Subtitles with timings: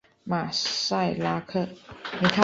[0.23, 1.67] 马赛拉克。